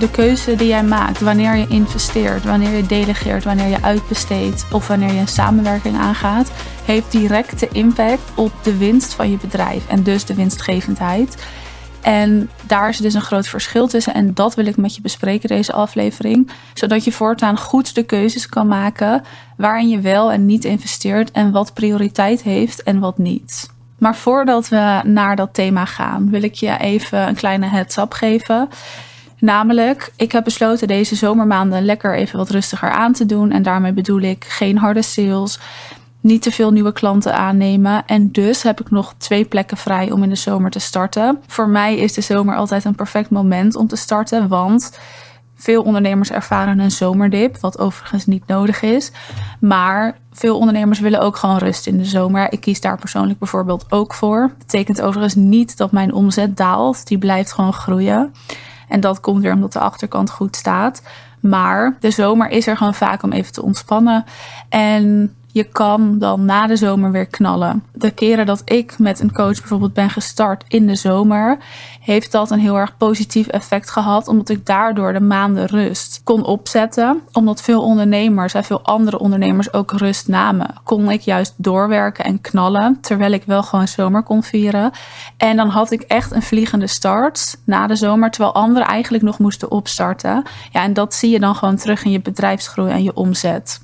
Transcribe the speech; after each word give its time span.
de 0.00 0.10
keuze 0.10 0.56
die 0.56 0.68
jij 0.68 0.82
maakt, 0.82 1.20
wanneer 1.20 1.56
je 1.56 1.66
investeert, 1.68 2.44
wanneer 2.44 2.76
je 2.76 2.86
delegeert, 2.86 3.44
wanneer 3.44 3.68
je 3.68 3.82
uitbesteedt 3.82 4.66
of 4.72 4.86
wanneer 4.86 5.12
je 5.12 5.20
een 5.20 5.28
samenwerking 5.28 5.96
aangaat, 5.96 6.50
heeft 6.84 7.10
directe 7.10 7.68
impact 7.72 8.22
op 8.34 8.52
de 8.62 8.76
winst 8.76 9.14
van 9.14 9.30
je 9.30 9.36
bedrijf 9.36 9.88
en 9.88 10.02
dus 10.02 10.24
de 10.24 10.34
winstgevendheid. 10.34 11.46
En 12.00 12.50
daar 12.66 12.88
is 12.88 12.98
dus 12.98 13.14
een 13.14 13.20
groot 13.20 13.48
verschil 13.48 13.86
tussen. 13.86 14.14
En 14.14 14.34
dat 14.34 14.54
wil 14.54 14.66
ik 14.66 14.76
met 14.76 14.94
je 14.94 15.00
bespreken, 15.00 15.48
deze 15.48 15.72
aflevering. 15.72 16.50
Zodat 16.74 17.04
je 17.04 17.12
voortaan 17.12 17.58
goed 17.58 17.94
de 17.94 18.02
keuzes 18.02 18.48
kan 18.48 18.66
maken 18.66 19.22
waarin 19.56 19.88
je 19.88 20.00
wel 20.00 20.32
en 20.32 20.46
niet 20.46 20.64
investeert. 20.64 21.30
En 21.30 21.50
wat 21.50 21.74
prioriteit 21.74 22.42
heeft 22.42 22.82
en 22.82 22.98
wat 22.98 23.18
niet. 23.18 23.70
Maar 23.98 24.16
voordat 24.16 24.68
we 24.68 25.00
naar 25.04 25.36
dat 25.36 25.54
thema 25.54 25.84
gaan, 25.84 26.30
wil 26.30 26.42
ik 26.42 26.54
je 26.54 26.78
even 26.78 27.28
een 27.28 27.34
kleine 27.34 27.66
heads-up 27.66 28.12
geven. 28.12 28.68
Namelijk, 29.40 30.12
ik 30.16 30.32
heb 30.32 30.44
besloten 30.44 30.88
deze 30.88 31.14
zomermaanden 31.14 31.84
lekker 31.84 32.14
even 32.14 32.38
wat 32.38 32.50
rustiger 32.50 32.90
aan 32.90 33.12
te 33.12 33.26
doen. 33.26 33.50
En 33.50 33.62
daarmee 33.62 33.92
bedoel 33.92 34.20
ik 34.20 34.44
geen 34.44 34.78
harde 34.78 35.02
sales, 35.02 35.58
niet 36.20 36.42
te 36.42 36.50
veel 36.50 36.70
nieuwe 36.70 36.92
klanten 36.92 37.34
aannemen. 37.34 38.06
En 38.06 38.32
dus 38.32 38.62
heb 38.62 38.80
ik 38.80 38.90
nog 38.90 39.14
twee 39.16 39.44
plekken 39.44 39.76
vrij 39.76 40.10
om 40.10 40.22
in 40.22 40.28
de 40.28 40.34
zomer 40.34 40.70
te 40.70 40.78
starten. 40.78 41.38
Voor 41.46 41.68
mij 41.68 41.96
is 41.96 42.12
de 42.12 42.20
zomer 42.20 42.56
altijd 42.56 42.84
een 42.84 42.94
perfect 42.94 43.30
moment 43.30 43.76
om 43.76 43.86
te 43.86 43.96
starten, 43.96 44.48
want 44.48 44.98
veel 45.54 45.82
ondernemers 45.82 46.30
ervaren 46.30 46.78
een 46.78 46.90
zomerdip, 46.90 47.58
wat 47.58 47.78
overigens 47.78 48.26
niet 48.26 48.46
nodig 48.46 48.82
is. 48.82 49.12
Maar 49.60 50.18
veel 50.32 50.58
ondernemers 50.58 51.00
willen 51.00 51.20
ook 51.20 51.36
gewoon 51.36 51.58
rust 51.58 51.86
in 51.86 51.98
de 51.98 52.04
zomer. 52.04 52.52
Ik 52.52 52.60
kies 52.60 52.80
daar 52.80 52.98
persoonlijk 52.98 53.38
bijvoorbeeld 53.38 53.86
ook 53.88 54.14
voor. 54.14 54.50
Betekent 54.58 55.02
overigens 55.02 55.34
niet 55.34 55.76
dat 55.76 55.92
mijn 55.92 56.12
omzet 56.12 56.56
daalt. 56.56 57.06
Die 57.06 57.18
blijft 57.18 57.52
gewoon 57.52 57.72
groeien. 57.72 58.32
En 58.90 59.00
dat 59.00 59.20
komt 59.20 59.42
weer 59.42 59.52
omdat 59.52 59.72
de 59.72 59.78
achterkant 59.78 60.30
goed 60.30 60.56
staat. 60.56 61.02
Maar 61.40 61.96
de 62.00 62.10
zomer 62.10 62.50
is 62.50 62.66
er 62.66 62.76
gewoon 62.76 62.94
vaak 62.94 63.22
om 63.22 63.32
even 63.32 63.52
te 63.52 63.62
ontspannen. 63.62 64.24
En 64.68 65.34
je 65.52 65.64
kan 65.64 66.18
dan 66.18 66.44
na 66.44 66.66
de 66.66 66.76
zomer 66.76 67.10
weer 67.10 67.26
knallen. 67.26 67.84
De 67.92 68.10
keren 68.10 68.46
dat 68.46 68.62
ik 68.64 68.98
met 68.98 69.20
een 69.20 69.32
coach 69.32 69.58
bijvoorbeeld 69.58 69.92
ben 69.92 70.10
gestart 70.10 70.64
in 70.68 70.86
de 70.86 70.94
zomer, 70.94 71.58
heeft 72.00 72.32
dat 72.32 72.50
een 72.50 72.58
heel 72.58 72.76
erg 72.76 72.96
positief 72.96 73.46
effect 73.46 73.90
gehad. 73.90 74.28
Omdat 74.28 74.48
ik 74.48 74.66
daardoor 74.66 75.12
de 75.12 75.20
maanden 75.20 75.66
rust 75.66 76.20
kon 76.24 76.44
opzetten. 76.44 77.20
Omdat 77.32 77.62
veel 77.62 77.82
ondernemers 77.82 78.54
en 78.54 78.64
veel 78.64 78.82
andere 78.82 79.18
ondernemers 79.18 79.72
ook 79.72 79.92
rust 79.92 80.28
namen, 80.28 80.74
kon 80.84 81.10
ik 81.10 81.20
juist 81.20 81.54
doorwerken 81.56 82.24
en 82.24 82.40
knallen. 82.40 82.98
Terwijl 83.00 83.32
ik 83.32 83.42
wel 83.46 83.62
gewoon 83.62 83.88
zomer 83.88 84.22
kon 84.22 84.42
vieren. 84.42 84.90
En 85.36 85.56
dan 85.56 85.68
had 85.68 85.90
ik 85.90 86.02
echt 86.02 86.32
een 86.32 86.42
vliegende 86.42 86.86
start 86.86 87.56
na 87.64 87.86
de 87.86 87.96
zomer. 87.96 88.30
Terwijl 88.30 88.54
anderen 88.54 88.88
eigenlijk 88.88 89.24
nog 89.24 89.38
moesten 89.38 89.70
opstarten. 89.70 90.42
Ja, 90.72 90.82
en 90.82 90.92
dat 90.92 91.14
zie 91.14 91.30
je 91.30 91.40
dan 91.40 91.54
gewoon 91.54 91.76
terug 91.76 92.04
in 92.04 92.10
je 92.10 92.20
bedrijfsgroei 92.20 92.90
en 92.90 93.02
je 93.02 93.14
omzet. 93.14 93.80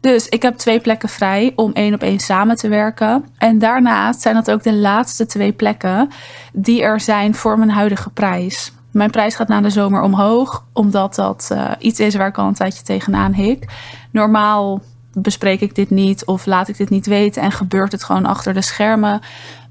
Dus 0.00 0.28
ik 0.28 0.42
heb 0.42 0.56
twee 0.56 0.80
plekken 0.80 1.08
vrij 1.08 1.52
om 1.56 1.72
één 1.72 1.94
op 1.94 2.02
één 2.02 2.18
samen 2.18 2.56
te 2.56 2.68
werken. 2.68 3.24
En 3.38 3.58
daarnaast 3.58 4.20
zijn 4.20 4.34
dat 4.34 4.50
ook 4.50 4.62
de 4.62 4.74
laatste 4.74 5.26
twee 5.26 5.52
plekken 5.52 6.08
die 6.52 6.82
er 6.82 7.00
zijn 7.00 7.34
voor 7.34 7.58
mijn 7.58 7.70
huidige 7.70 8.10
prijs. 8.10 8.72
Mijn 8.90 9.10
prijs 9.10 9.34
gaat 9.34 9.48
na 9.48 9.60
de 9.60 9.70
zomer 9.70 10.02
omhoog, 10.02 10.64
omdat 10.72 11.14
dat 11.14 11.48
uh, 11.52 11.70
iets 11.78 12.00
is 12.00 12.14
waar 12.14 12.28
ik 12.28 12.38
al 12.38 12.46
een 12.46 12.54
tijdje 12.54 12.82
tegenaan 12.82 13.32
hik. 13.32 13.72
Normaal 14.10 14.80
bespreek 15.12 15.60
ik 15.60 15.74
dit 15.74 15.90
niet 15.90 16.24
of 16.24 16.46
laat 16.46 16.68
ik 16.68 16.76
dit 16.76 16.90
niet 16.90 17.06
weten 17.06 17.42
en 17.42 17.52
gebeurt 17.52 17.92
het 17.92 18.04
gewoon 18.04 18.26
achter 18.26 18.54
de 18.54 18.62
schermen. 18.62 19.20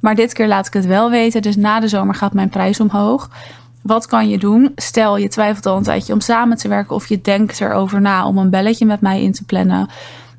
Maar 0.02 0.16
dit 0.16 0.34
keer 0.34 0.48
laat 0.48 0.68
ik 0.68 0.74
het 0.74 0.86
wel 0.86 1.10
weten, 1.10 1.42
dus 1.42 1.56
na 1.56 1.80
de 1.80 1.88
zomer 1.88 2.16
gaat 2.16 2.34
mijn 2.34 2.50
prijs 2.50 2.80
omhoog. 2.80 3.30
Wat 3.82 4.06
kan 4.06 4.30
je 4.30 4.38
doen? 4.38 4.72
Stel 4.76 5.18
je 5.18 5.28
twijfelt 5.28 5.66
al 5.66 5.78
een 5.78 5.84
tijdje 5.84 6.14
om 6.14 6.22
samen 6.22 6.58
te 6.58 6.68
werken 6.68 6.96
of 6.96 7.08
je 7.08 7.22
denkt 7.22 7.62
erover 7.62 8.02
na 8.02 8.26
om 8.26 8.38
een 8.38 8.50
belletje 8.50 8.86
met 8.86 9.02
mij 9.02 9.22
in 9.22 9.32
te 9.32 9.46
plannen. 9.46 9.90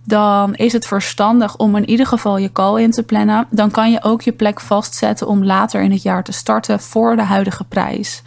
Dan 0.05 0.55
is 0.55 0.73
het 0.73 0.87
verstandig 0.87 1.57
om 1.57 1.77
in 1.77 1.89
ieder 1.89 2.07
geval 2.07 2.37
je 2.37 2.53
call 2.53 2.83
in 2.83 2.91
te 2.91 3.03
plannen. 3.03 3.47
Dan 3.51 3.71
kan 3.71 3.91
je 3.91 4.03
ook 4.03 4.23
je 4.23 4.33
plek 4.33 4.61
vastzetten 4.61 5.27
om 5.27 5.45
later 5.45 5.83
in 5.83 5.91
het 5.91 6.03
jaar 6.03 6.25
te 6.25 6.33
starten 6.33 6.81
voor 6.81 7.17
de 7.17 7.23
huidige 7.23 7.65
prijs. 7.65 8.23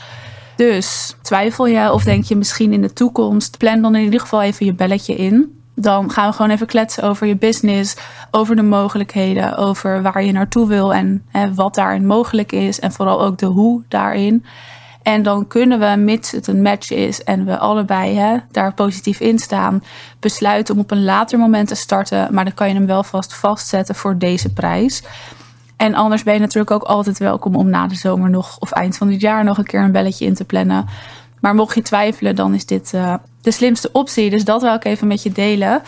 Dus 0.56 1.16
twijfel 1.22 1.66
je 1.66 1.91
of 1.91 2.03
denk 2.03 2.24
je 2.24 2.35
misschien 2.35 2.74
in 2.74 2.81
de 2.81 2.94
toekomst, 2.94 3.57
plan 3.57 3.81
dan 3.81 3.95
in 3.95 4.03
ieder 4.03 4.19
geval 4.19 4.41
even 4.41 4.66
je 4.66 4.74
belletje 4.74 5.16
in. 5.16 5.62
Dan 5.75 6.12
gaan 6.12 6.30
we 6.30 6.35
gewoon 6.35 6.51
even 6.51 6.68
kletsen 6.68 7.03
over 7.03 7.28
je 7.28 7.35
business, 7.35 7.95
over 8.31 8.56
de 8.56 8.62
mogelijkheden, 8.62 9.57
over 9.57 10.01
waar 10.01 10.24
je 10.24 10.31
naartoe 10.31 10.68
wil 10.68 10.94
en 10.94 11.24
hè, 11.28 11.53
wat 11.53 11.75
daarin 11.75 12.06
mogelijk 12.06 12.51
is. 12.51 12.80
En 12.80 12.91
vooral 12.91 13.22
ook 13.22 13.38
de 13.38 13.45
hoe 13.45 13.84
daarin. 13.88 14.45
En 15.03 15.23
dan 15.23 15.47
kunnen 15.47 15.79
we, 15.79 15.95
mits 15.95 16.31
het 16.31 16.47
een 16.47 16.61
match 16.61 16.91
is 16.91 17.23
en 17.23 17.45
we 17.45 17.57
allebei 17.57 18.15
hè, 18.15 18.37
daar 18.51 18.73
positief 18.73 19.19
in 19.19 19.39
staan, 19.39 19.83
besluiten 20.19 20.73
om 20.73 20.79
op 20.79 20.91
een 20.91 21.03
later 21.03 21.39
moment 21.39 21.67
te 21.67 21.75
starten. 21.75 22.33
Maar 22.33 22.43
dan 22.43 22.53
kan 22.53 22.67
je 22.67 22.73
hem 22.73 22.85
wel 22.85 23.03
vast 23.03 23.33
vastzetten 23.33 23.95
voor 23.95 24.17
deze 24.17 24.53
prijs. 24.53 25.03
En 25.77 25.93
anders 25.93 26.23
ben 26.23 26.33
je 26.33 26.39
natuurlijk 26.39 26.71
ook 26.71 26.83
altijd 26.83 27.17
welkom 27.17 27.55
om 27.55 27.69
na 27.69 27.87
de 27.87 27.95
zomer 27.95 28.29
nog 28.29 28.57
of 28.59 28.71
eind 28.71 28.97
van 28.97 29.07
dit 29.07 29.21
jaar 29.21 29.43
nog 29.43 29.57
een 29.57 29.65
keer 29.65 29.81
een 29.81 29.91
belletje 29.91 30.25
in 30.25 30.33
te 30.33 30.45
plannen. 30.45 30.85
Maar 31.39 31.55
mocht 31.55 31.75
je 31.75 31.81
twijfelen, 31.81 32.35
dan 32.35 32.53
is 32.53 32.65
dit 32.65 32.91
uh, 32.95 33.13
de 33.41 33.51
slimste 33.51 33.89
optie. 33.91 34.29
Dus 34.29 34.45
dat 34.45 34.61
wil 34.61 34.73
ik 34.73 34.85
even 34.85 35.07
met 35.07 35.23
je 35.23 35.31
delen. 35.31 35.81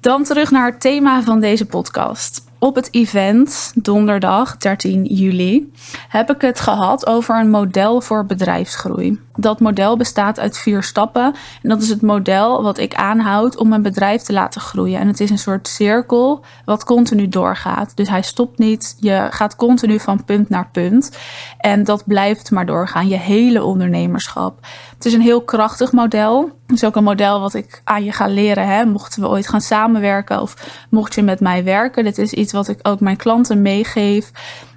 Dan 0.00 0.24
terug 0.24 0.50
naar 0.50 0.66
het 0.70 0.80
thema 0.80 1.22
van 1.22 1.40
deze 1.40 1.66
podcast 1.66 2.47
op 2.58 2.74
het 2.74 2.88
event 2.94 3.72
donderdag 3.74 4.56
13 4.56 5.04
juli 5.04 5.72
heb 6.08 6.30
ik 6.30 6.40
het 6.40 6.60
gehad 6.60 7.06
over 7.06 7.40
een 7.40 7.50
model 7.50 8.00
voor 8.00 8.26
bedrijfsgroei. 8.26 9.20
Dat 9.36 9.60
model 9.60 9.96
bestaat 9.96 10.38
uit 10.40 10.58
vier 10.58 10.82
stappen 10.82 11.34
en 11.62 11.68
dat 11.68 11.82
is 11.82 11.88
het 11.88 12.02
model 12.02 12.62
wat 12.62 12.78
ik 12.78 12.94
aanhoud 12.94 13.56
om 13.56 13.68
mijn 13.68 13.82
bedrijf 13.82 14.22
te 14.22 14.32
laten 14.32 14.60
groeien. 14.60 15.00
En 15.00 15.06
het 15.06 15.20
is 15.20 15.30
een 15.30 15.38
soort 15.38 15.68
cirkel 15.68 16.44
wat 16.64 16.84
continu 16.84 17.28
doorgaat. 17.28 17.96
Dus 17.96 18.08
hij 18.08 18.22
stopt 18.22 18.58
niet, 18.58 18.96
je 19.00 19.26
gaat 19.30 19.56
continu 19.56 20.00
van 20.00 20.24
punt 20.24 20.48
naar 20.48 20.68
punt 20.72 21.18
en 21.58 21.84
dat 21.84 22.06
blijft 22.06 22.50
maar 22.50 22.66
doorgaan, 22.66 23.08
je 23.08 23.18
hele 23.18 23.64
ondernemerschap. 23.64 24.66
Het 24.98 25.06
is 25.06 25.12
een 25.12 25.20
heel 25.20 25.42
krachtig 25.42 25.92
model. 25.92 26.50
Het 26.66 26.76
is 26.76 26.84
ook 26.84 26.96
een 26.96 27.04
model 27.04 27.40
wat 27.40 27.54
ik 27.54 27.80
aan 27.84 28.04
je 28.04 28.12
ga 28.12 28.26
leren. 28.26 28.66
Hè? 28.66 28.84
Mochten 28.84 29.22
we 29.22 29.28
ooit 29.28 29.48
gaan 29.48 29.60
samenwerken 29.60 30.40
of 30.40 30.84
mocht 30.90 31.14
je 31.14 31.22
met 31.22 31.40
mij 31.40 31.64
werken. 31.64 32.04
Dit 32.04 32.18
is 32.18 32.32
iets 32.32 32.52
wat 32.52 32.68
ik 32.68 32.78
ook 32.82 33.00
mijn 33.00 33.16
klanten 33.16 33.62
meegeef. 33.62 34.30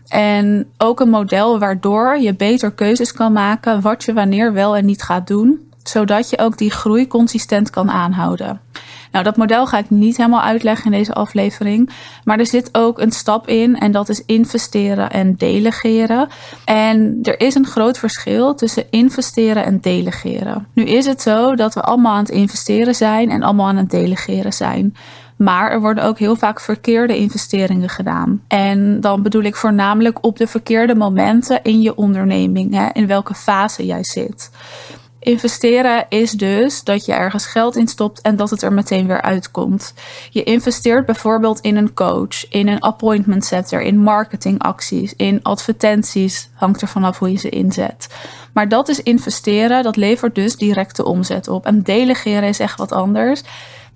En 0.08 0.72
ook 0.78 1.00
een 1.00 1.10
model 1.10 1.60
waardoor 1.60 2.18
je 2.18 2.36
beter 2.36 2.72
keuzes 2.72 3.14
kan 3.14 3.34
maken 3.34 3.82
wat 3.82 4.04
je 4.04 4.14
wanneer 4.14 4.54
wel 4.54 4.76
en 4.76 4.86
niet 4.86 5.02
gaat 5.02 5.28
doen. 5.28 5.72
Zodat 5.84 6.30
je 6.30 6.40
ook 6.40 6.58
die 6.58 6.72
groei 6.72 7.08
consistent 7.08 7.70
kan 7.70 7.92
aanhouden. 7.92 8.62
Nou, 9.12 9.24
dat 9.24 9.38
model 9.38 9.68
ga 9.68 9.78
ik 9.78 9.90
niet 9.90 10.18
helemaal 10.18 10.42
uitleggen 10.42 10.92
in 10.92 10.98
deze 10.98 11.14
aflevering. 11.14 11.90
Maar 12.24 12.40
er 12.40 12.48
zit 12.48 12.70
ook 12.72 13.00
een 13.00 13.12
stap 13.12 13.48
in 13.48 13.80
en 13.80 13.92
dat 13.92 14.10
is 14.10 14.26
investeren 14.26 15.12
en 15.12 15.36
delegeren. 15.36 16.28
En 16.66 17.20
er 17.22 17.40
is 17.40 17.56
een 17.56 17.68
groot 17.68 17.98
verschil 17.98 18.56
tussen 18.56 18.86
investeren 18.90 19.66
en 19.66 19.80
delegeren. 19.80 20.68
Nu 20.74 20.84
is 20.84 21.06
het 21.06 21.22
zo 21.22 21.56
dat 21.56 21.74
we 21.74 21.82
allemaal 21.82 22.14
aan 22.14 22.24
het 22.24 22.30
investeren 22.30 22.96
zijn 22.96 23.30
en 23.30 23.44
allemaal 23.44 23.68
aan 23.68 23.78
het 23.78 23.90
delegeren 23.90 24.54
zijn. 24.54 24.96
Maar 25.36 25.72
er 25.72 25.82
worden 25.82 26.04
ook 26.04 26.20
heel 26.20 26.36
vaak 26.36 26.60
verkeerde 26.60 27.18
investeringen 27.18 27.90
gedaan. 27.90 28.42
En 28.48 29.02
dan 29.02 29.22
bedoel 29.22 29.44
ik 29.44 29.56
voornamelijk 29.56 30.26
op 30.26 30.38
de 30.38 30.48
verkeerde 30.48 30.96
momenten 30.96 31.60
in 31.64 31.82
je 31.82 31.96
onderneming, 31.96 32.74
hè, 32.74 32.88
in 32.94 33.08
welke 33.08 33.34
fase 33.34 33.86
jij 33.86 34.04
zit. 34.04 34.50
Investeren 35.24 36.06
is 36.10 36.32
dus 36.32 36.84
dat 36.84 37.06
je 37.06 37.14
ergens 37.14 37.46
geld 37.46 37.76
in 37.76 37.88
stopt 37.88 38.22
en 38.22 38.36
dat 38.36 38.50
het 38.50 38.62
er 38.62 38.74
meteen 38.74 39.08
weer 39.08 39.22
uitkomt. 39.22 39.94
Je 40.30 40.44
investeert 40.44 41.06
bijvoorbeeld 41.06 41.60
in 41.60 41.76
een 41.76 41.94
coach, 41.94 42.50
in 42.50 42.68
een 42.68 42.80
appointment 42.80 43.46
setter, 43.46 43.82
in 43.82 43.98
marketingacties, 43.98 45.14
in 45.16 45.40
advertenties. 45.44 46.50
Hangt 46.54 46.82
er 46.82 46.88
vanaf 46.88 47.20
hoe 47.20 47.32
je 47.32 47.38
ze 47.38 47.50
inzet. 47.50 48.08
Maar 48.54 48.70
dat 48.70 48.90
is 48.90 49.04
investeren, 49.04 49.84
dat 49.84 49.96
levert 49.96 50.36
dus 50.36 50.56
directe 50.56 51.06
omzet 51.06 51.48
op. 51.48 51.66
En 51.66 51.82
delegeren 51.82 52.50
is 52.50 52.60
echt 52.60 52.78
wat 52.78 52.92
anders. 52.92 53.42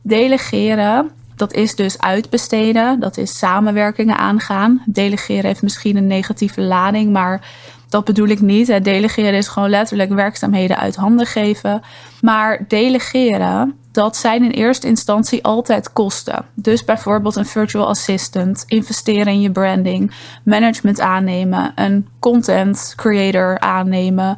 Delegeren 0.02 1.12
dat 1.36 1.54
is 1.54 1.76
dus 1.76 2.02
uitbesteden, 2.02 3.00
dat 3.00 3.18
is 3.18 3.38
samenwerkingen 3.38 4.18
aangaan. 4.18 4.84
Delegeren 4.86 5.46
heeft 5.46 5.62
misschien 5.62 5.98
een 5.98 6.08
negatieve 6.08 6.62
lading, 6.62 7.12
maar 7.12 7.48
dat 7.96 8.06
bedoel 8.06 8.28
ik 8.28 8.42
niet. 8.42 8.84
Delegeren 8.84 9.34
is 9.34 9.48
gewoon 9.48 9.70
letterlijk 9.70 10.14
werkzaamheden 10.14 10.78
uit 10.78 10.96
handen 10.96 11.26
geven. 11.26 11.82
Maar 12.22 12.66
delegeren, 12.68 13.76
dat 13.92 14.18
zijn 14.18 14.44
in 14.44 14.50
eerste 14.50 14.88
instantie 14.88 15.44
altijd 15.44 15.94
kosten. 15.94 16.46
Dus 16.54 16.86
bijvoorbeeld 16.86 17.36
een 17.36 17.46
virtual 17.46 17.88
assistant, 17.88 18.64
investeren 18.68 19.34
in 19.34 19.42
je 19.42 19.52
branding, 19.52 20.12
management 20.44 21.00
aannemen, 21.00 21.72
een 21.76 22.08
content 22.20 22.94
creator 22.96 23.60
aannemen, 23.60 24.38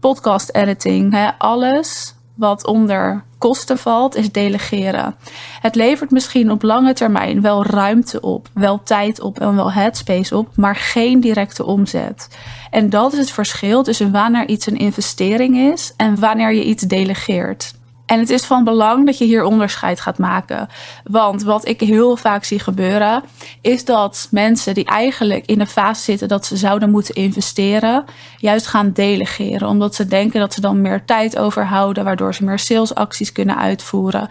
podcast 0.00 0.50
editing. 0.54 1.12
Hè, 1.12 1.38
alles 1.38 2.14
wat 2.34 2.66
onder 2.66 3.24
kosten 3.48 3.78
valt, 3.78 4.16
is 4.16 4.32
delegeren. 4.32 5.14
Het 5.60 5.74
levert 5.74 6.10
misschien 6.10 6.50
op 6.50 6.62
lange 6.62 6.92
termijn 6.92 7.40
wel 7.40 7.66
ruimte 7.66 8.20
op, 8.20 8.48
wel 8.54 8.82
tijd 8.82 9.20
op 9.20 9.40
en 9.40 9.56
wel 9.56 9.72
headspace 9.72 10.36
op, 10.36 10.48
maar 10.56 10.76
geen 10.76 11.20
directe 11.20 11.64
omzet. 11.64 12.28
En 12.70 12.90
dat 12.90 13.12
is 13.12 13.18
het 13.18 13.30
verschil 13.30 13.82
tussen 13.82 14.12
wanneer 14.12 14.48
iets 14.48 14.66
een 14.66 14.76
investering 14.76 15.56
is 15.56 15.92
en 15.96 16.20
wanneer 16.20 16.54
je 16.54 16.64
iets 16.64 16.82
delegeert. 16.82 17.74
En 18.06 18.18
het 18.18 18.30
is 18.30 18.44
van 18.44 18.64
belang 18.64 19.06
dat 19.06 19.18
je 19.18 19.24
hier 19.24 19.44
onderscheid 19.44 20.00
gaat 20.00 20.18
maken. 20.18 20.68
Want 21.04 21.42
wat 21.42 21.68
ik 21.68 21.80
heel 21.80 22.16
vaak 22.16 22.44
zie 22.44 22.58
gebeuren, 22.58 23.22
is 23.60 23.84
dat 23.84 24.28
mensen 24.30 24.74
die 24.74 24.84
eigenlijk 24.84 25.46
in 25.46 25.58
de 25.58 25.66
fase 25.66 26.02
zitten 26.02 26.28
dat 26.28 26.46
ze 26.46 26.56
zouden 26.56 26.90
moeten 26.90 27.14
investeren, 27.14 28.04
juist 28.36 28.66
gaan 28.66 28.92
delegeren. 28.92 29.68
Omdat 29.68 29.94
ze 29.94 30.06
denken 30.06 30.40
dat 30.40 30.54
ze 30.54 30.60
dan 30.60 30.80
meer 30.80 31.04
tijd 31.04 31.38
overhouden, 31.38 32.04
waardoor 32.04 32.34
ze 32.34 32.44
meer 32.44 32.58
salesacties 32.58 33.32
kunnen 33.32 33.56
uitvoeren. 33.56 34.28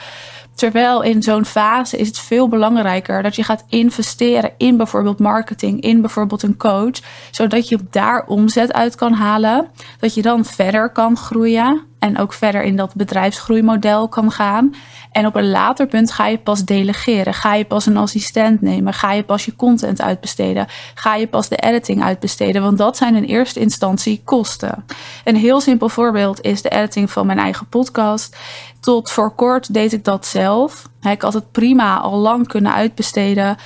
Terwijl 0.56 1.02
in 1.02 1.24
zo'n 1.24 1.46
fase 1.46 1.98
is 1.98 2.08
het 2.08 2.20
veel 2.20 2.48
belangrijker 2.48 3.24
dat 3.24 3.36
je 3.36 3.44
gaat 3.44 3.66
investeren 3.70 4.52
in 4.58 4.78
bijvoorbeeld 4.78 5.20
marketing, 5.20 5.82
in 5.82 6.02
bijvoorbeeld 6.02 6.44
een 6.44 6.58
coach, 6.58 7.00
zodat 7.32 7.70
je 7.70 7.80
daar 7.90 8.26
omzet 8.26 8.74
uit 8.74 8.96
kan 8.96 9.14
halen, 9.14 9.68
dat 10.00 10.14
je 10.14 10.22
dan 10.22 10.46
verder 10.46 10.90
kan 10.90 11.18
groeien 11.18 11.82
en 12.04 12.18
ook 12.18 12.34
verder 12.34 12.64
in 12.64 12.76
dat 12.76 12.96
bedrijfsgroeimodel 12.96 14.08
kan 14.08 14.32
gaan. 14.32 14.74
En 15.12 15.26
op 15.26 15.36
een 15.36 15.50
later 15.50 15.88
punt 15.88 16.12
ga 16.12 16.28
je 16.28 16.38
pas 16.38 16.66
delegeren. 16.66 17.34
Ga 17.34 17.54
je 17.54 17.66
pas 17.66 17.86
een 17.86 17.98
assistent 17.98 18.62
nemen. 18.62 18.94
Ga 18.94 19.12
je 19.12 19.24
pas 19.24 19.46
je 19.46 19.56
content 19.56 20.02
uitbesteden. 20.02 20.68
Ga 20.94 21.16
je 21.16 21.28
pas 21.28 21.50
de 21.50 21.56
editing 21.56 22.04
uitbesteden. 22.04 22.62
Want 22.62 22.78
dat 22.78 22.98
zijn 22.98 23.16
in 23.16 23.24
eerste 23.24 23.60
instantie 23.60 24.22
kosten. 24.24 24.86
Een 25.24 25.36
heel 25.36 25.62
simpel 25.62 25.90
voorbeeld 25.90 26.42
is 26.42 26.62
de 26.62 26.70
editing 26.70 27.12
van 27.12 27.26
mijn 27.26 27.40
eigen 27.40 27.68
podcast. 27.68 28.38
Tot 28.80 29.12
voor 29.12 29.36
kort 29.36 29.74
deed 29.74 29.94
ik 29.94 30.04
dat 30.04 30.26
zelf. 30.26 30.90
Ik 31.02 31.22
had 31.22 31.34
het 31.34 31.52
prima 31.52 31.98
al 31.98 32.18
lang 32.18 32.48
kunnen 32.48 32.74
uitbesteden. 32.74 33.58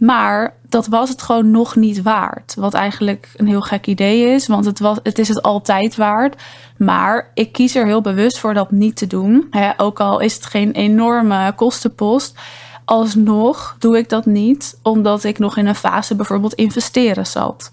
Maar 0.00 0.54
dat 0.68 0.86
was 0.86 1.08
het 1.08 1.22
gewoon 1.22 1.50
nog 1.50 1.76
niet 1.76 2.02
waard. 2.02 2.54
Wat 2.54 2.74
eigenlijk 2.74 3.28
een 3.36 3.46
heel 3.46 3.60
gek 3.60 3.86
idee 3.86 4.24
is, 4.34 4.46
want 4.46 4.64
het, 4.64 4.78
was, 4.78 4.98
het 5.02 5.18
is 5.18 5.28
het 5.28 5.42
altijd 5.42 5.96
waard. 5.96 6.42
Maar 6.76 7.30
ik 7.34 7.52
kies 7.52 7.74
er 7.74 7.86
heel 7.86 8.00
bewust 8.00 8.38
voor 8.38 8.54
dat 8.54 8.70
niet 8.70 8.96
te 8.96 9.06
doen. 9.06 9.50
ook 9.76 10.00
al 10.00 10.20
is 10.20 10.34
het 10.34 10.46
geen 10.46 10.72
enorme 10.72 11.52
kostenpost. 11.56 12.38
Alsnog 12.84 13.76
doe 13.78 13.98
ik 13.98 14.08
dat 14.08 14.26
niet, 14.26 14.78
omdat 14.82 15.24
ik 15.24 15.38
nog 15.38 15.56
in 15.56 15.66
een 15.66 15.74
fase 15.74 16.14
bijvoorbeeld 16.14 16.54
investeren 16.54 17.26
zat. 17.26 17.72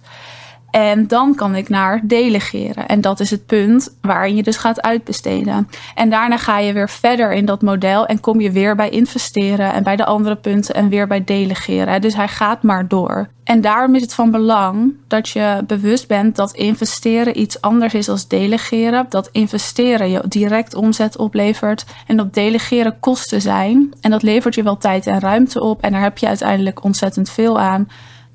En 0.78 1.08
dan 1.08 1.36
kan 1.36 1.56
ik 1.56 1.70
naar 1.70 2.02
delegeren. 2.04 2.88
En 2.88 3.02
dat 3.02 3.20
is 3.20 3.32
het 3.32 3.46
punt 3.46 3.98
waarin 4.02 4.36
je 4.36 4.44
dus 4.44 4.58
gaat 4.58 4.82
uitbesteden. 4.82 5.70
En 5.96 6.10
daarna 6.10 6.38
ga 6.38 6.60
je 6.60 6.74
weer 6.74 6.90
verder 6.90 7.34
in 7.34 7.46
dat 7.46 7.62
model 7.62 8.06
en 8.06 8.20
kom 8.20 8.40
je 8.40 8.52
weer 8.52 8.76
bij 8.76 8.90
investeren 8.90 9.74
en 9.74 9.84
bij 9.84 9.96
de 9.96 10.06
andere 10.06 10.36
punten 10.36 10.76
en 10.76 10.90
weer 10.90 11.08
bij 11.08 11.24
delegeren. 11.24 12.02
Dus 12.02 12.16
hij 12.16 12.28
gaat 12.28 12.64
maar 12.64 12.88
door. 12.88 13.30
En 13.44 13.62
daarom 13.62 13.96
is 13.96 14.02
het 14.02 14.14
van 14.14 14.32
belang 14.32 14.94
dat 15.08 15.30
je 15.30 15.64
bewust 15.68 16.08
bent 16.08 16.36
dat 16.36 16.54
investeren 16.54 17.40
iets 17.40 17.62
anders 17.62 17.94
is 17.94 18.06
dan 18.06 18.20
delegeren. 18.28 19.06
Dat 19.10 19.30
investeren 19.32 20.10
je 20.10 20.24
direct 20.28 20.76
omzet 20.76 21.18
oplevert 21.18 21.86
en 22.08 22.18
dat 22.18 22.34
delegeren 22.34 23.00
kosten 23.00 23.42
zijn. 23.42 23.94
En 24.02 24.12
dat 24.12 24.24
levert 24.24 24.56
je 24.56 24.64
wel 24.64 24.78
tijd 24.78 25.08
en 25.08 25.20
ruimte 25.20 25.62
op 25.62 25.82
en 25.82 25.92
daar 25.92 26.02
heb 26.02 26.18
je 26.18 26.28
uiteindelijk 26.28 26.84
ontzettend 26.84 27.30
veel 27.30 27.60
aan, 27.60 27.88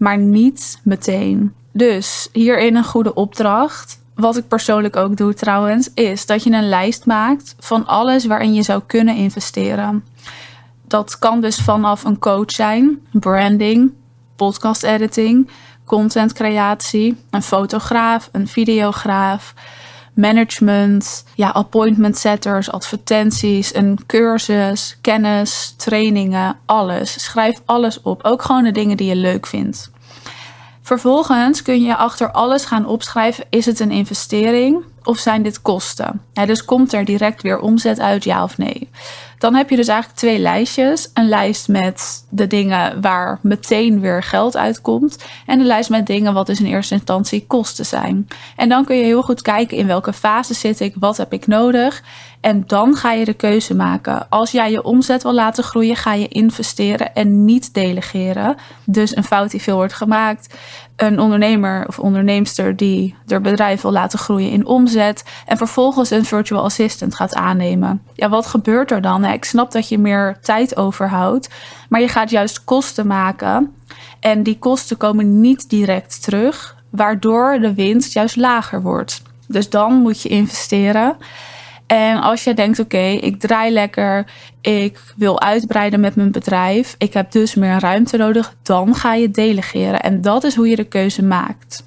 maar 0.02 0.18
niet 0.18 0.78
meteen. 0.82 1.54
Dus 1.72 2.28
hierin 2.32 2.76
een 2.76 2.84
goede 2.84 3.14
opdracht. 3.14 4.00
Wat 4.14 4.36
ik 4.36 4.48
persoonlijk 4.48 4.96
ook 4.96 5.16
doe 5.16 5.34
trouwens, 5.34 5.90
is 5.94 6.26
dat 6.26 6.42
je 6.42 6.50
een 6.50 6.68
lijst 6.68 7.06
maakt 7.06 7.54
van 7.58 7.86
alles 7.86 8.26
waarin 8.26 8.54
je 8.54 8.62
zou 8.62 8.82
kunnen 8.86 9.16
investeren. 9.16 10.04
Dat 10.86 11.18
kan 11.18 11.40
dus 11.40 11.56
vanaf 11.56 12.04
een 12.04 12.18
coach 12.18 12.50
zijn, 12.50 13.06
branding, 13.12 13.92
podcast 14.36 14.82
editing, 14.82 15.50
content 15.84 16.32
creatie, 16.32 17.16
een 17.30 17.42
fotograaf, 17.42 18.28
een 18.32 18.48
videograaf, 18.48 19.54
management, 20.14 21.24
ja, 21.34 21.48
appointment 21.48 22.18
setters, 22.18 22.70
advertenties, 22.70 23.74
een 23.74 23.98
cursus, 24.06 24.98
kennis, 25.00 25.74
trainingen, 25.76 26.56
alles. 26.66 27.22
Schrijf 27.24 27.60
alles 27.64 28.02
op, 28.02 28.24
ook 28.24 28.42
gewoon 28.42 28.64
de 28.64 28.72
dingen 28.72 28.96
die 28.96 29.08
je 29.08 29.16
leuk 29.16 29.46
vindt. 29.46 29.90
Vervolgens 30.82 31.62
kun 31.62 31.82
je 31.82 31.96
achter 31.96 32.30
alles 32.30 32.64
gaan 32.64 32.86
opschrijven: 32.86 33.44
is 33.50 33.66
het 33.66 33.80
een 33.80 33.90
investering 33.90 34.84
of 35.04 35.18
zijn 35.18 35.42
dit 35.42 35.62
kosten? 35.62 36.22
dus 36.32 36.64
komt 36.64 36.92
er 36.92 37.04
direct 37.04 37.42
weer 37.42 37.58
omzet 37.58 38.00
uit, 38.00 38.24
ja 38.24 38.42
of 38.42 38.58
nee? 38.58 38.71
Dan 39.42 39.54
heb 39.54 39.70
je 39.70 39.76
dus 39.76 39.88
eigenlijk 39.88 40.18
twee 40.18 40.38
lijstjes. 40.38 41.10
Een 41.14 41.28
lijst 41.28 41.68
met 41.68 42.24
de 42.30 42.46
dingen 42.46 43.00
waar 43.00 43.38
meteen 43.40 44.00
weer 44.00 44.22
geld 44.22 44.56
uitkomt. 44.56 45.24
En 45.46 45.60
een 45.60 45.66
lijst 45.66 45.90
met 45.90 46.06
dingen 46.06 46.34
wat 46.34 46.46
dus 46.46 46.60
in 46.60 46.66
eerste 46.66 46.94
instantie 46.94 47.46
kosten 47.46 47.86
zijn. 47.86 48.28
En 48.56 48.68
dan 48.68 48.84
kun 48.84 48.96
je 48.96 49.04
heel 49.04 49.22
goed 49.22 49.42
kijken 49.42 49.76
in 49.76 49.86
welke 49.86 50.12
fase 50.12 50.54
zit 50.54 50.80
ik, 50.80 50.94
wat 50.98 51.16
heb 51.16 51.32
ik 51.32 51.46
nodig. 51.46 52.02
En 52.42 52.64
dan 52.66 52.96
ga 52.96 53.12
je 53.12 53.24
de 53.24 53.34
keuze 53.34 53.74
maken. 53.74 54.26
Als 54.28 54.50
jij 54.50 54.70
je 54.70 54.82
omzet 54.82 55.22
wil 55.22 55.34
laten 55.34 55.64
groeien, 55.64 55.96
ga 55.96 56.12
je 56.14 56.28
investeren 56.28 57.14
en 57.14 57.44
niet 57.44 57.74
delegeren. 57.74 58.56
Dus 58.84 59.16
een 59.16 59.24
fout 59.24 59.50
die 59.50 59.62
veel 59.62 59.74
wordt 59.74 59.92
gemaakt. 59.92 60.54
Een 60.96 61.20
ondernemer 61.20 61.88
of 61.88 61.98
onderneemster 61.98 62.76
die 62.76 63.14
haar 63.26 63.40
bedrijf 63.40 63.82
wil 63.82 63.92
laten 63.92 64.18
groeien 64.18 64.50
in 64.50 64.66
omzet. 64.66 65.24
En 65.46 65.56
vervolgens 65.56 66.10
een 66.10 66.24
virtual 66.24 66.62
assistant 66.62 67.14
gaat 67.14 67.34
aannemen. 67.34 68.02
Ja, 68.14 68.28
wat 68.28 68.46
gebeurt 68.46 68.90
er 68.90 69.00
dan? 69.00 69.24
Ik 69.24 69.44
snap 69.44 69.72
dat 69.72 69.88
je 69.88 69.98
meer 69.98 70.38
tijd 70.40 70.76
overhoudt. 70.76 71.48
Maar 71.88 72.00
je 72.00 72.08
gaat 72.08 72.30
juist 72.30 72.64
kosten 72.64 73.06
maken. 73.06 73.74
En 74.20 74.42
die 74.42 74.58
kosten 74.58 74.96
komen 74.96 75.40
niet 75.40 75.68
direct 75.68 76.22
terug. 76.22 76.76
Waardoor 76.90 77.58
de 77.60 77.74
winst 77.74 78.12
juist 78.12 78.36
lager 78.36 78.82
wordt. 78.82 79.22
Dus 79.48 79.70
dan 79.70 79.92
moet 79.94 80.22
je 80.22 80.28
investeren. 80.28 81.16
En 81.92 82.20
als 82.20 82.44
je 82.44 82.54
denkt, 82.54 82.78
oké, 82.78 82.98
ik 82.98 83.40
draai 83.40 83.72
lekker, 83.72 84.26
ik 84.60 84.98
wil 85.16 85.40
uitbreiden 85.40 86.00
met 86.00 86.16
mijn 86.16 86.32
bedrijf, 86.32 86.94
ik 86.98 87.12
heb 87.12 87.32
dus 87.32 87.54
meer 87.54 87.78
ruimte 87.78 88.16
nodig, 88.16 88.54
dan 88.62 88.94
ga 88.94 89.14
je 89.14 89.30
delegeren. 89.30 90.00
En 90.00 90.20
dat 90.20 90.44
is 90.44 90.54
hoe 90.54 90.68
je 90.68 90.76
de 90.76 90.84
keuze 90.84 91.22
maakt. 91.22 91.84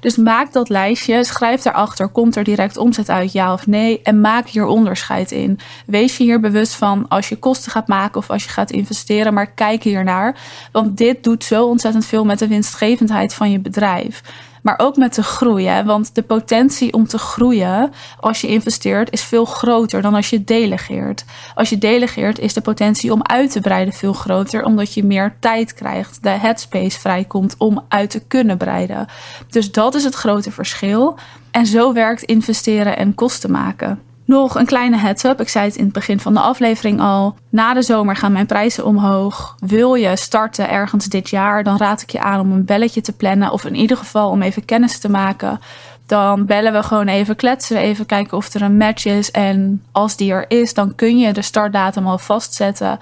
Dus 0.00 0.16
maak 0.16 0.52
dat 0.52 0.68
lijstje, 0.68 1.24
schrijf 1.24 1.62
daarachter, 1.62 2.08
komt 2.08 2.36
er 2.36 2.44
direct 2.44 2.76
omzet 2.76 3.10
uit, 3.10 3.32
ja 3.32 3.52
of 3.52 3.66
nee? 3.66 4.02
En 4.02 4.20
maak 4.20 4.48
hier 4.48 4.66
onderscheid 4.66 5.30
in. 5.30 5.58
Wees 5.86 6.16
je 6.16 6.24
hier 6.24 6.40
bewust 6.40 6.74
van 6.74 7.08
als 7.08 7.28
je 7.28 7.36
kosten 7.36 7.72
gaat 7.72 7.88
maken 7.88 8.20
of 8.20 8.30
als 8.30 8.44
je 8.44 8.50
gaat 8.50 8.70
investeren, 8.70 9.34
maar 9.34 9.50
kijk 9.50 9.82
hier 9.82 10.04
naar. 10.04 10.36
Want 10.72 10.96
dit 10.96 11.24
doet 11.24 11.44
zo 11.44 11.66
ontzettend 11.66 12.06
veel 12.06 12.24
met 12.24 12.38
de 12.38 12.48
winstgevendheid 12.48 13.34
van 13.34 13.50
je 13.50 13.58
bedrijf 13.58 14.22
maar 14.66 14.78
ook 14.78 14.96
met 14.96 15.14
de 15.14 15.22
groei. 15.22 15.66
Hè? 15.66 15.84
Want 15.84 16.14
de 16.14 16.22
potentie 16.22 16.92
om 16.92 17.06
te 17.06 17.18
groeien 17.18 17.92
als 18.20 18.40
je 18.40 18.46
investeert 18.46 19.12
is 19.12 19.22
veel 19.22 19.44
groter 19.44 20.02
dan 20.02 20.14
als 20.14 20.30
je 20.30 20.44
delegeert. 20.44 21.24
Als 21.54 21.68
je 21.68 21.78
delegeert 21.78 22.38
is 22.38 22.54
de 22.54 22.60
potentie 22.60 23.12
om 23.12 23.22
uit 23.22 23.50
te 23.50 23.60
breiden 23.60 23.94
veel 23.94 24.12
groter, 24.12 24.64
omdat 24.64 24.94
je 24.94 25.04
meer 25.04 25.36
tijd 25.40 25.74
krijgt, 25.74 26.22
de 26.22 26.28
headspace 26.28 27.00
vrijkomt 27.00 27.54
om 27.58 27.84
uit 27.88 28.10
te 28.10 28.20
kunnen 28.20 28.56
breiden. 28.56 29.06
Dus 29.48 29.72
dat 29.72 29.94
is 29.94 30.04
het 30.04 30.14
grote 30.14 30.50
verschil. 30.50 31.18
En 31.50 31.66
zo 31.66 31.92
werkt 31.92 32.22
investeren 32.22 32.96
en 32.96 33.14
kosten 33.14 33.50
maken. 33.50 34.05
Nog 34.26 34.54
een 34.54 34.66
kleine 34.66 34.96
heads-up. 34.96 35.40
Ik 35.40 35.48
zei 35.48 35.64
het 35.64 35.76
in 35.76 35.84
het 35.84 35.92
begin 35.92 36.20
van 36.20 36.34
de 36.34 36.40
aflevering 36.40 37.00
al. 37.00 37.36
Na 37.48 37.74
de 37.74 37.82
zomer 37.82 38.16
gaan 38.16 38.32
mijn 38.32 38.46
prijzen 38.46 38.84
omhoog. 38.84 39.56
Wil 39.58 39.94
je 39.94 40.16
starten 40.16 40.70
ergens 40.70 41.04
dit 41.04 41.30
jaar, 41.30 41.62
dan 41.62 41.76
raad 41.76 42.02
ik 42.02 42.10
je 42.10 42.20
aan 42.20 42.40
om 42.40 42.52
een 42.52 42.64
belletje 42.64 43.00
te 43.00 43.12
plannen. 43.12 43.52
Of 43.52 43.64
in 43.64 43.74
ieder 43.74 43.96
geval 43.96 44.30
om 44.30 44.42
even 44.42 44.64
kennis 44.64 44.98
te 44.98 45.08
maken. 45.08 45.60
Dan 46.06 46.46
bellen 46.46 46.72
we 46.72 46.82
gewoon 46.82 47.08
even, 47.08 47.36
kletsen 47.36 47.76
even, 47.76 48.06
kijken 48.06 48.36
of 48.36 48.54
er 48.54 48.62
een 48.62 48.76
match 48.76 49.04
is. 49.04 49.30
En 49.30 49.84
als 49.92 50.16
die 50.16 50.32
er 50.32 50.44
is, 50.48 50.74
dan 50.74 50.94
kun 50.94 51.18
je 51.18 51.32
de 51.32 51.42
startdatum 51.42 52.06
al 52.06 52.18
vastzetten. 52.18 52.98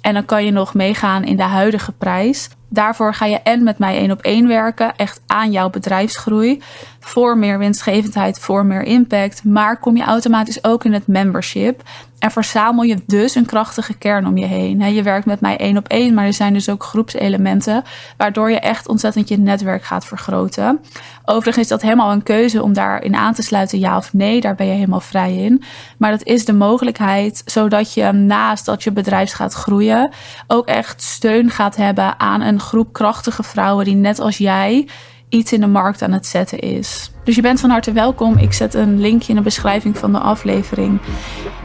En 0.00 0.14
dan 0.14 0.24
kan 0.24 0.44
je 0.44 0.50
nog 0.50 0.74
meegaan 0.74 1.24
in 1.24 1.36
de 1.36 1.42
huidige 1.42 1.92
prijs. 1.92 2.48
Daarvoor 2.68 3.14
ga 3.14 3.24
je 3.24 3.40
en 3.42 3.62
met 3.62 3.78
mij 3.78 3.96
één 3.96 4.10
op 4.10 4.20
één 4.20 4.48
werken, 4.48 4.96
echt 4.96 5.20
aan 5.26 5.52
jouw 5.52 5.70
bedrijfsgroei. 5.70 6.62
Voor 7.04 7.38
meer 7.38 7.58
winstgevendheid, 7.58 8.38
voor 8.38 8.66
meer 8.66 8.82
impact. 8.82 9.44
Maar 9.44 9.78
kom 9.78 9.96
je 9.96 10.02
automatisch 10.02 10.64
ook 10.64 10.84
in 10.84 10.92
het 10.92 11.06
membership. 11.06 11.82
En 12.18 12.30
verzamel 12.30 12.84
je 12.84 13.02
dus 13.06 13.34
een 13.34 13.46
krachtige 13.46 13.94
kern 13.94 14.26
om 14.26 14.36
je 14.36 14.46
heen. 14.46 14.94
Je 14.94 15.02
werkt 15.02 15.26
met 15.26 15.40
mij 15.40 15.56
één 15.56 15.76
op 15.76 15.88
één, 15.88 16.14
maar 16.14 16.24
er 16.24 16.32
zijn 16.32 16.52
dus 16.52 16.68
ook 16.68 16.84
groepselementen. 16.84 17.84
Waardoor 18.16 18.50
je 18.50 18.58
echt 18.58 18.88
ontzettend 18.88 19.28
je 19.28 19.38
netwerk 19.38 19.84
gaat 19.84 20.06
vergroten. 20.06 20.80
Overigens 21.24 21.56
is 21.56 21.68
dat 21.68 21.82
helemaal 21.82 22.12
een 22.12 22.22
keuze 22.22 22.62
om 22.62 22.72
daarin 22.72 23.14
aan 23.14 23.34
te 23.34 23.42
sluiten, 23.42 23.78
ja 23.78 23.96
of 23.96 24.12
nee. 24.12 24.40
Daar 24.40 24.54
ben 24.54 24.66
je 24.66 24.72
helemaal 24.72 25.00
vrij 25.00 25.36
in. 25.36 25.62
Maar 25.98 26.10
dat 26.10 26.22
is 26.22 26.44
de 26.44 26.52
mogelijkheid, 26.52 27.42
zodat 27.44 27.94
je 27.94 28.12
naast 28.12 28.64
dat 28.64 28.82
je 28.82 28.92
bedrijf 28.92 29.32
gaat 29.32 29.52
groeien, 29.52 30.10
ook 30.46 30.66
echt 30.66 31.02
steun 31.02 31.50
gaat 31.50 31.76
hebben 31.76 32.20
aan 32.20 32.40
een 32.40 32.60
groep 32.60 32.92
krachtige 32.92 33.42
vrouwen 33.42 33.84
die 33.84 33.94
net 33.94 34.18
als 34.18 34.38
jij 34.38 34.88
iets 35.34 35.52
in 35.52 35.60
de 35.60 35.66
markt 35.66 36.02
aan 36.02 36.12
het 36.12 36.26
zetten 36.26 36.58
is. 36.58 37.10
Dus 37.24 37.34
je 37.34 37.42
bent 37.42 37.60
van 37.60 37.70
harte 37.70 37.92
welkom. 37.92 38.38
Ik 38.38 38.52
zet 38.52 38.74
een 38.74 39.00
linkje 39.00 39.28
in 39.28 39.34
de 39.34 39.42
beschrijving 39.42 39.98
van 39.98 40.12
de 40.12 40.18
aflevering. 40.18 41.00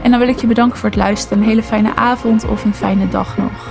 En 0.02 0.10
dan 0.10 0.20
wil 0.20 0.28
ik 0.28 0.40
je 0.40 0.46
bedanken 0.46 0.78
voor 0.78 0.88
het 0.88 0.98
luisteren. 0.98 1.38
Een 1.38 1.48
hele 1.48 1.62
fijne 1.62 1.96
avond 1.96 2.48
of 2.48 2.64
een 2.64 2.74
fijne 2.74 3.08
dag 3.08 3.36
nog. 3.36 3.68